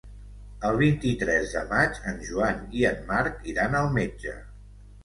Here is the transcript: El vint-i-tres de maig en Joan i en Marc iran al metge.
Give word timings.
El 0.69 0.77
vint-i-tres 0.81 1.53
de 1.57 1.63
maig 1.75 2.01
en 2.13 2.19
Joan 2.31 2.67
i 2.81 2.89
en 2.95 3.07
Marc 3.13 3.47
iran 3.55 3.81
al 3.83 3.97
metge. 4.01 4.37